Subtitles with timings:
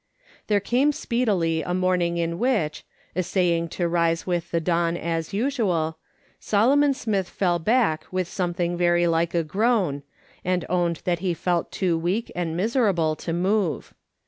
[0.47, 2.83] There came speedily a morning in which,
[3.15, 5.99] essaying to rise with the dawn, as usual,
[6.39, 10.01] Solomon Smith fell back with something very like a groan,
[10.43, 13.93] and owned that he felt too weak and miser able to move.